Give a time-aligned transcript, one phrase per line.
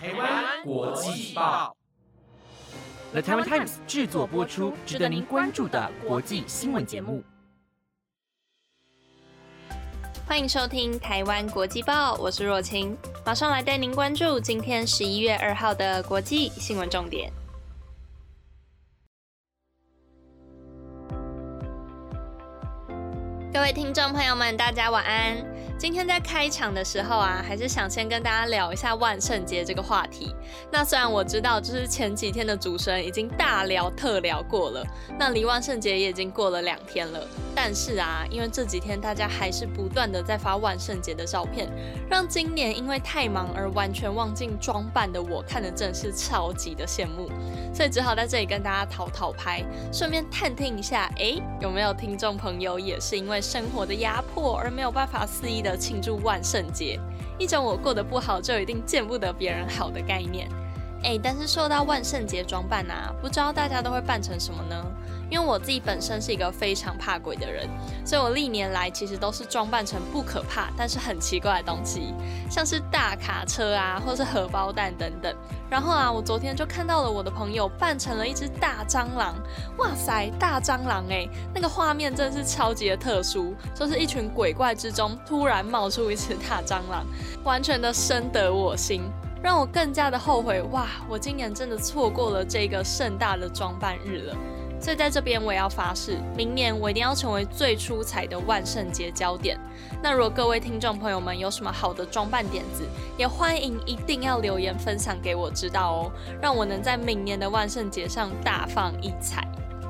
[0.00, 1.76] 台湾国际报
[3.10, 7.20] ，The Taiwan Times 制作播出，值得您关注的国际新闻节目。
[10.24, 17.32] 欢迎收听《台湾国际报》，我是若晴，马上来带您关注今天十一月二号的国际新闻重点。
[23.52, 25.57] 各位听众朋友们，大家晚安。
[25.78, 30.34] 今天在开场的时候啊，还是想先跟大家聊一下万圣节这个话题。
[30.72, 34.84] 那虽然我知道，就是前几天的主持人已经大聊特聊过了，
[35.16, 37.24] 那离万圣节也已经过了两天了。
[37.60, 41.68] 但是啊，因为这几天大家还是不断的在发万圣节的照片，
[42.08, 47.28] 让今年因为太忙而完全忘记装扮的我，看的真是超级的羡慕。
[47.74, 49.60] 所以只好在这里跟大家讨讨拍，
[49.92, 55.76] 顺便探听一下，哎，有没有听众朋友也是因为生活的压迫而没有办法肆意的。
[55.76, 56.96] 庆祝万圣节，
[57.40, 60.48] 一种我过得不好就一定见不得别人好的概念。
[61.02, 64.84] 哎，但是说到万圣节装扮啊，不知道大家都会扮成什么呢？
[65.30, 67.68] 因为我自己本身是一个非常怕鬼的人，
[68.04, 72.14] 所以我历年来其实都是装扮成不可怕但是很奇怪的东西，
[72.50, 75.34] 像是大卡车啊，或是荷包蛋等等。
[75.70, 79.34] 然后啊，我昨天就看到了我的朋友扮成了一只大蟑螂，
[79.76, 87.06] 哇塞，大蟑螂哎，那个画面真的是超级的特殊，就是一群鬼怪之中突然冒出一只大蟑螂，
[87.44, 89.02] 完全的深得我心。
[89.40, 90.88] 让我更加的后悔哇！
[91.08, 94.36] 我今年真的错过了这个盛大的装扮日了。
[94.80, 99.58] 所以在这边我也要发誓，明年我一定要成为最出彩的万圣节焦点。
[100.02, 102.84] 那如果各位听众朋友们有什么好的装扮点子，
[103.16, 109.46] 也欢迎一定要留言分享给我知道哦，让我能在明年的万圣节上大放异彩。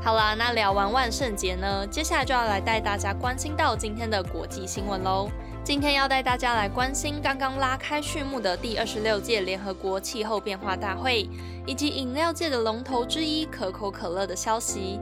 [0.09, 5.28] 好啦，那聊完万圣节呢，接下来就要来带大家关心到今天的国际新闻喽。
[5.62, 11.28] 今天要带大家来关心刚刚拉开序幕的第二十六届联合国气候变化大会，
[11.67, 14.98] 以及饮料界的龙头之一可口可乐的消息，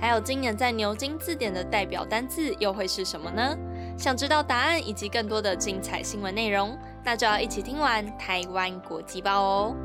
[0.00, 3.54] 还有今年在牛津字典的代表单字又会是什么呢？
[3.98, 9.76] 想知道答案以及更多的精彩新闻内容，那就要一起听完台湾国际报哦。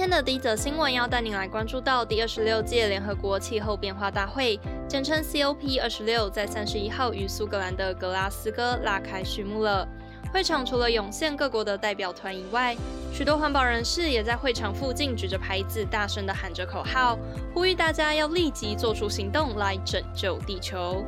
[0.00, 9.86] 今天的第一则新闻要带您来关注到第二十六届联合国气候变化大会，简称 COP 二十六，在三十一号于苏格兰的格拉斯哥拉开序幕了。
[10.32, 12.74] 会场除了涌现各国的代表团以外，
[13.12, 17.18] 许多环保人士也在会场附近举着牌子，大声的喊着口号，
[17.52, 21.04] 呼吁大家要立即做出行动来拯救地球。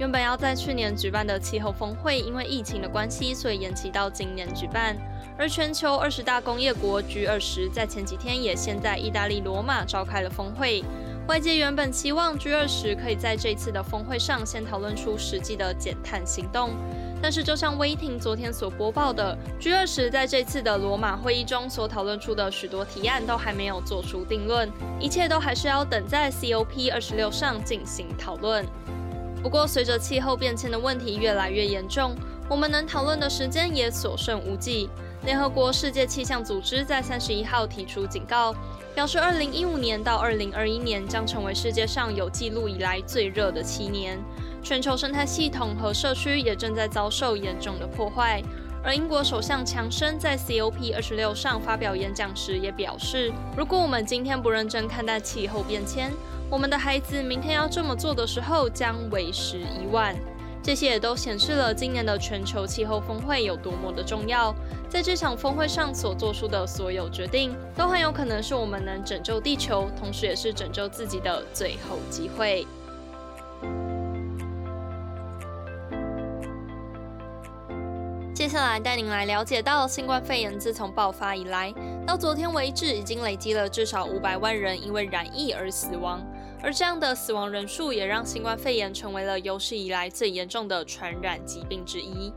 [0.00, 4.96] 原本要在去年举办的气候峰会，因为疫情的关系，所以延期到今年举办。
[5.36, 10.82] 而全球二十大工业国 G 二十在前几天也先在意大利罗马召开了峰会。
[11.28, 16.70] 外界原本期望 G 二十可以在这次的峰会上先讨论出实际的减碳行动，
[17.20, 24.66] 但是就像威霆昨天所播报的，G 二十在这次的罗马会议中所讨论出的许多提案都还没有做出定论，
[24.98, 28.64] 一切都还是要等在 COP 二十六上进行讨论。
[29.42, 32.14] 不过，随着气候变迁的问题越来越严重，
[32.48, 34.88] 我们能讨论的时间也所剩无几。
[35.24, 38.54] 联合国世界气象组织在三十一号提出警告，
[38.94, 44.18] 表示二零一五年到二零二一年将成为世界上有记录以来最热的七年，
[44.62, 48.42] 全球生态系统和社区也正在遭受严重的破坏。
[48.82, 56.10] 而英国首相强生在 COP 二十六上发表演讲时也表示，如果我们今天不认真看待气候变迁，
[56.50, 60.16] 我们的孩子明天要这么做的时候将为时已晚。
[60.62, 64.54] 这些也都显示了今年的全球气候峰会有多么的重要。
[64.88, 72.66] 在这场峰会上所做出的所有决定，都很有可能是我们能拯救地球，同时也是拯救自己的最后机会。
[78.50, 81.72] 接下来带您来了解到，新冠肺炎自从爆发以来，
[82.04, 86.20] 到昨天为止，已经累积了至少五百万人因为染疫而死亡。
[86.60, 92.34] 而这样的死亡人数也让新冠肺炎成为了有史以来最严重的传染疾病之一。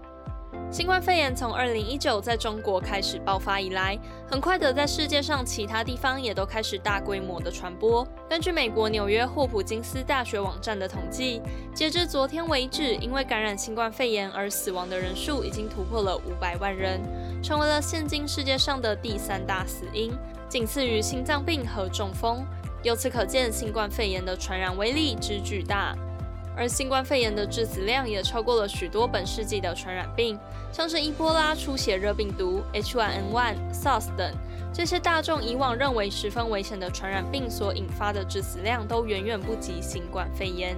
[0.71, 3.95] 新冠肺炎从2019在中国开始爆发以来，
[4.27, 8.03] 很快的在世界上其他地方也都开始大规模的传播。
[8.27, 11.41] 根据美国纽约霍普金斯大学网站的统计，
[11.75, 16.99] 截至昨天为止，因为感染新冠肺炎而死亡的人数已经突破了五百万人，
[17.43, 20.11] 成为了现今世界上的第三大死因，
[20.49, 22.43] 仅次于心脏病和中风。
[22.81, 25.95] 由此可见，新冠肺炎的传染威力之巨大。
[26.55, 30.37] 而新冠肺炎的致死量也超过了许多本世纪的传染病，
[30.71, 34.31] 像是伊波拉出血热病毒、H1N1、SARS 等。
[34.73, 40.75] 这些大众以往认为十分危险的传染病所引发的致死量，都远远不及新冠肺炎。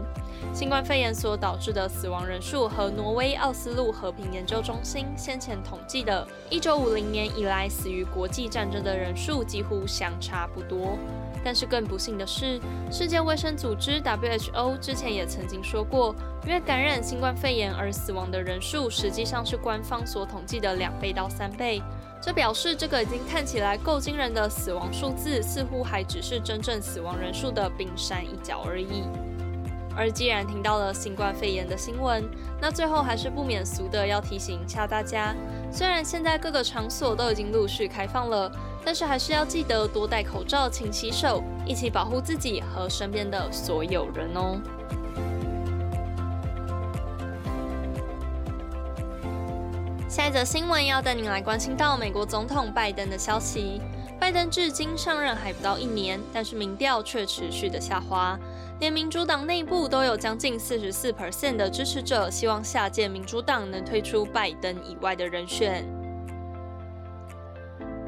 [0.53, 10.97] 新冠肺炎所导致的死亡人数和挪威奥斯陆和平研究中心先前统计的1950年以来死于国际战争的人数几乎相差不多。
[11.45, 12.59] 但是更不幸的是，
[12.91, 21.83] 世界卫生组织 WHO 之前也曾经说过，因为感染新冠肺炎而死亡的人数，实际上是官方所统计的两倍到三倍。
[22.19, 29.03] 这表示，这个已经看起来够惊人的死亡数字，似乎还只是真正死亡人数的冰山一角而已。
[29.95, 32.27] 而既然听到了新冠肺炎的新闻，
[32.59, 35.33] 那最后还是不免俗的要提醒一下大家：
[35.71, 38.51] 虽然现在各个场所都已经陆续开放了，
[38.85, 44.61] 但是还是要记得多戴口罩、勤洗手，一起保护自己和身边的所有人哦。
[50.07, 53.81] 下一则新闻要带您来关心到美国总统拜登的消息。
[54.17, 58.39] 拜登至今上任还不到一年，但是民调却持续的下滑，
[58.79, 66.04] 连民主党内部都有将近四十四 percent 的支持者希望下届民主党能推出拜登以外的人选。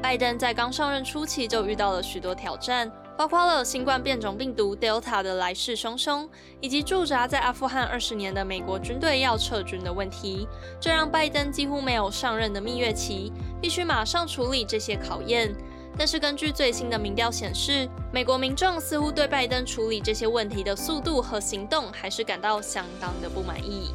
[0.00, 2.90] 拜登在刚上任初期就遇到了许多挑战。
[3.16, 6.28] 包括了新冠变种病毒 Delta 的来势汹汹，
[6.60, 10.46] 以及驻扎在阿富汗二十年的美国军队要撤军的问题，
[10.80, 15.52] 这让拜登几乎没有上任的蜜月期，必须马上处理这些考验。
[15.98, 23.92] 但是根据最新的民调显示，美国民众似乎对拜登处理这些问题的速度和行动还是感到相当的不满意。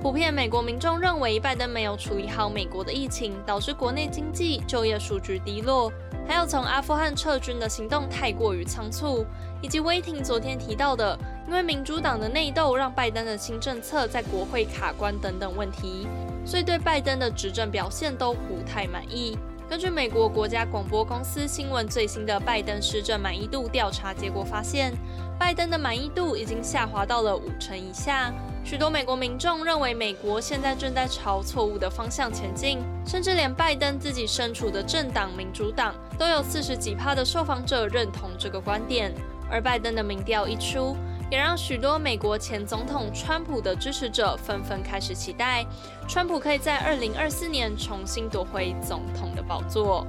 [0.00, 5.92] 普遍美国民众认为拜登没有处理好美国的疫情，导致国内经济、就业数据低落。
[6.26, 9.26] 还有从阿富汗撤军的行动太过于仓促，
[9.60, 16.08] 以及威霆昨天提到的，因为民主党的内斗让拜登的新政策在国会卡关等等问题，
[16.46, 19.36] 所以对拜登的执政表现都不太满意。
[19.68, 24.94] 根据美国国家广播公司新闻最新的拜登施政满意度调查结果发现，
[25.38, 28.32] 拜登的满意度已经下滑到了五成以下。
[28.62, 39.12] 许多美国民众认为，美国现在正在朝错误的方向前进，甚至连拜登自己身处的政党民主党都有四十几趴的受访者认同这个观点。
[39.50, 40.96] 而拜登的民调一出，
[41.28, 45.66] 也让许多美国前总统川普的支持者纷纷开始期待，
[46.06, 50.06] 川普可以在二零二四年重新夺回总统的宝座。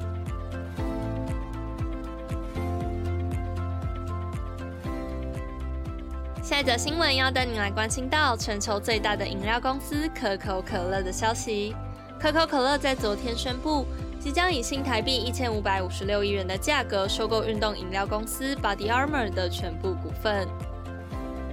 [6.51, 11.73] 下一则新闻要带您来关心到全球最大的饮料公司可口可乐的消息。
[12.19, 13.85] 可口可乐在昨天宣布，
[14.19, 20.45] 即将以新台币一千五百五十六亿元的价格收购运动饮料公司 Body Armor 的全部股份。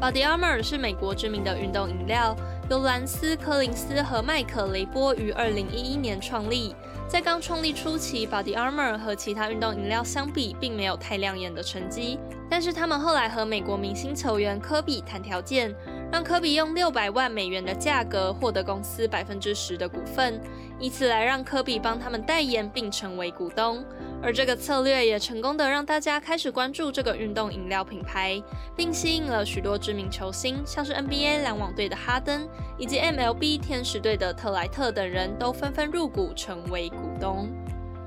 [0.00, 2.36] Body Armor 是美国知名的运动饮料，
[2.68, 6.74] 由兰斯·柯林斯和麦克雷波于二零一一年创立。
[7.08, 12.18] 在刚创立初期，Body Armor 和其他运动饮料相比，并没有太亮眼的成绩。
[12.50, 15.74] 但是他们后来和美国明星球员科比谈条件，
[16.10, 20.40] 让科比用六百万美元的价格获得公司百分之十的股份，
[20.80, 23.84] 以此来让科比帮他们代言并成为股东。
[24.20, 28.42] 而这个策略也成功的让大家开始关注这个运动饮料品牌，
[28.74, 32.48] 并吸引了许多知名球星，像是 NBA 篮网队的哈登
[32.78, 37.48] 以及 MLB 天使队的特莱特等人都纷纷入股成为股东。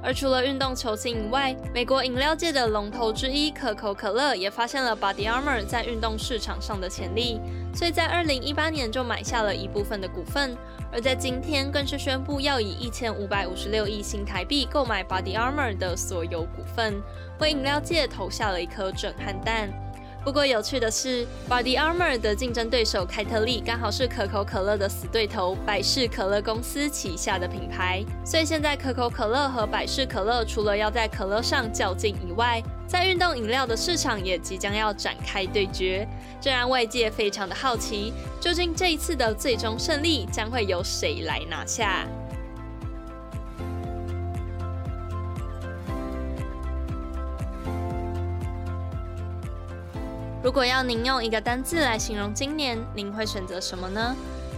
[0.03, 7.39] 而除了运动球星以外，美国饮料界的龙头之一可口可乐也发现了 Body Armor 在运动市场上的潜力，
[7.73, 10.57] 所以在二零一八年就买下了一部分的股份，
[10.91, 17.01] 而在今天更是宣布要以一千五百五十六亿新台币购买 Body Armor 的所有股份，
[17.39, 19.69] 为饮料界投下了一颗震撼弹。
[20.23, 36.07] 不过有趣的是，Body Armor 的竞争对手凯特利刚好是可口可乐的死对头百事可乐公司旗下的品牌，所以现在可口可乐和百事可乐除了要在可乐上较劲以外，在运动饮料的市场也即将要展开对决，
[36.39, 42.05] 这让外界非常的好奇，究竟这一次的最终胜利将会由谁来拿下？
[50.43, 54.15] 如果要您用一个单字来形容今年，您会选择什么呢？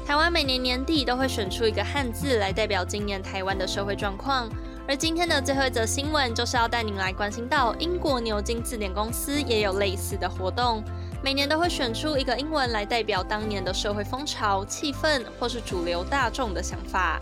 [0.08, 4.50] 台湾每年年底都会选出一个汉字来代表今年台湾的社会状况，
[4.88, 10.82] 而今天的最后一则新闻就是要带您来关心到英国牛津字典公司也有类似的活动，
[11.22, 17.20] 每年都会选出一个英文来代表当年的社会风潮、气氛或是主流大众的想法，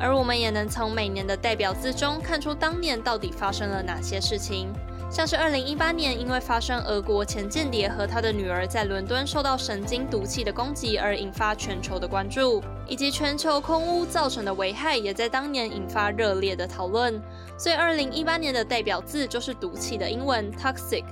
[0.00, 4.72] 而我们也能从每年的代表字中看出当年到底发生了哪些事情。
[5.08, 17.20] 像是二零一八年因为发生俄国前间谍和他的女儿在伦敦受到神经毒气的攻击而引发全球的关注，以及全球空污造成的危害也在当年引发热烈的讨论。
[17.56, 21.04] 所以二零一八年的代表字就是毒气的英文 toxic。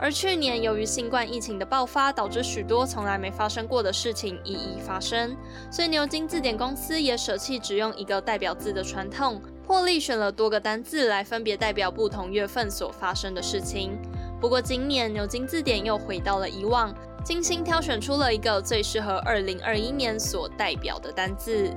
[0.00, 5.36] 而去年由于新冠疫情的爆发，导致许多从来没发生过的事情一一发生，
[5.72, 9.42] 所以牛津字典公司也舍弃只用一个代表字的传统。
[9.68, 13.98] 破例选了多个单字来分别代表不同月份所发生的事情。
[14.40, 16.90] 不过今年牛津字典又回到了以往，
[17.22, 21.70] 精心挑选出了一个最适合2021年所代表的单字。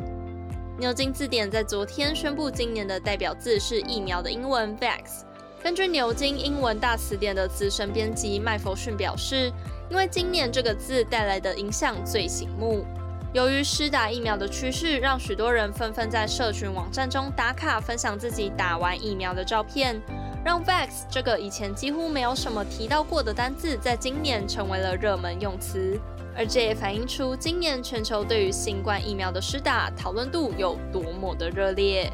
[0.80, 5.24] 牛津字典在昨天宣布，今年的代表字是疫苗的英文 vax。
[5.62, 9.52] 根据牛津英文大词典的资深编辑麦弗逊表示，
[9.90, 12.86] 因为今年这个字带来的影响最醒目。
[13.34, 20.02] 由于施打疫苗的趋势，让许多人纷纷在社群网站中打卡，分享自己打完疫苗的照片，
[20.44, 25.98] 让 vax 这个以前几乎没有什么提到过的单字，在今年成为了热门用词。
[26.36, 32.12] 而这也反映出今年全球对于新冠疫苗的施打讨论度有多么的热烈。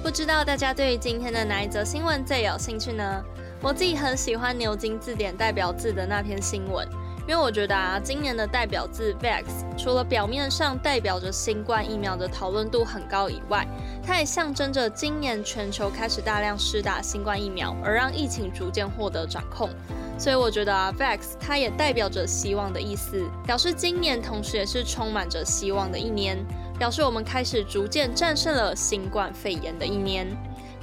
[0.00, 3.24] 不知道大家对于今天的哪一则新闻最有兴趣呢？
[3.62, 6.84] 我自己很喜欢牛津字典代表字的那篇新闻，
[7.28, 9.44] 因为我觉得啊，今年的代表字 vax
[9.78, 13.64] 除了表面上代表着新冠疫苗的讨论度很高以外，
[14.04, 19.70] 它也象征着今年全球开始大量施打新冠疫苗，而让疫情逐渐获得掌控。
[20.18, 26.36] 所以我觉得啊，vax 它也代表着希望的意思，表示今年同时也是充满着希望的一年，
[26.80, 30.26] 表示我们开始逐渐战胜了新冠肺炎的一年。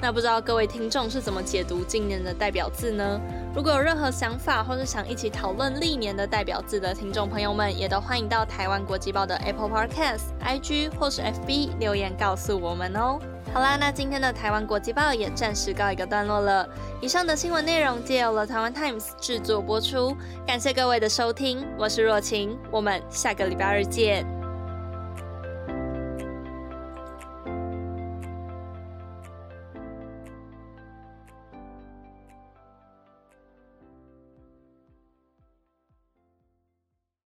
[0.02, 3.20] 那不知道各位听众是怎么解读今年的代表字呢？
[3.54, 13.20] 如果有任何想法，或是想一起讨论历年的代表字的听众朋友们，也都欢迎到台湾国际报的 Apple Podcast、IG 或是 FB 留言告诉我们哦。
[13.54, 16.66] 好啦，那今天的台湾国际报也暂时告一个段落了。
[17.02, 20.16] 以上的新闻内容皆由了台湾 Times 制作播出，
[20.48, 24.39] 感谢各位的收听，我是若晴，我们下个礼拜二见。